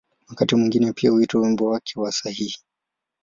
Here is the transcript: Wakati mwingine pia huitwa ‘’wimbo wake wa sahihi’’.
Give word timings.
Wakati 0.29 0.55
mwingine 0.55 0.93
pia 0.93 1.11
huitwa 1.11 1.41
‘’wimbo 1.41 1.65
wake 1.65 1.99
wa 1.99 2.11
sahihi’’. 2.11 2.57